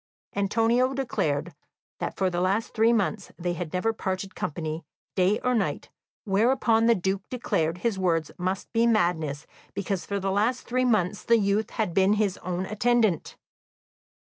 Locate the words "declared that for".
0.95-2.31